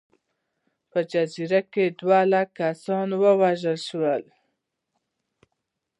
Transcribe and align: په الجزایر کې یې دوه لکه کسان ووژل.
په 0.89 0.97
الجزایر 1.03 1.53
کې 1.71 1.83
یې 1.87 1.95
دوه 1.99 2.19
لکه 2.33 2.51
کسان 2.57 3.07
ووژل. 3.21 4.23